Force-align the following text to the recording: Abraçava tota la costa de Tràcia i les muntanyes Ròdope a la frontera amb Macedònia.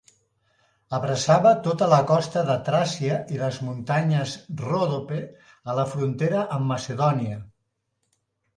Abraçava 0.97 1.51
tota 1.67 1.89
la 1.91 1.99
costa 2.11 2.43
de 2.47 2.55
Tràcia 2.69 3.19
i 3.35 3.37
les 3.43 3.61
muntanyes 3.69 4.35
Ròdope 4.65 5.21
a 5.75 5.79
la 5.83 5.87
frontera 5.95 6.45
amb 6.59 6.69
Macedònia. 6.75 7.41